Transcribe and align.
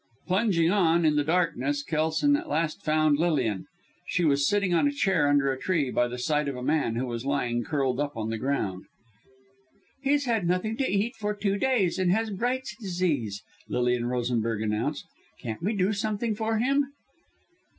Plunging 0.25 0.71
on, 0.71 1.05
in 1.05 1.15
the 1.15 1.23
darkness, 1.23 1.83
Kelson 1.83 2.35
at 2.35 2.49
last 2.49 2.81
found 2.83 3.19
Lilian. 3.19 3.67
She 4.07 4.25
was 4.25 4.47
sitting 4.47 4.73
on 4.73 4.87
a 4.87 4.91
chair 4.91 5.27
under 5.27 5.51
a 5.51 5.59
tree, 5.59 5.91
by 5.91 6.07
the 6.07 6.17
side 6.17 6.47
of 6.47 6.55
a 6.55 6.63
man, 6.63 6.95
who 6.95 7.05
was 7.05 7.23
lying, 7.23 7.63
curled 7.63 7.99
up, 7.99 8.17
on 8.17 8.31
the 8.31 8.39
ground. 8.39 8.85
"He's 10.01 10.25
had 10.25 10.47
nothing 10.47 10.75
to 10.77 10.91
eat 10.91 11.15
for 11.17 11.35
two 11.35 11.59
days, 11.59 11.99
and 11.99 12.11
has 12.11 12.31
Bright's 12.31 12.75
Disease," 12.75 13.43
Lilian 13.69 14.07
Rosenberg 14.07 14.63
announced. 14.63 15.05
"Can't 15.39 15.61
we 15.61 15.75
do 15.75 15.93
something 15.93 16.33
for 16.33 16.57
him?" 16.57 16.87